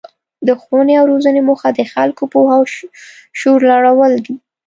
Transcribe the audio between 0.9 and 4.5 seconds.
او روزنې موخه د خلکو پوهه او شعور لوړول دي.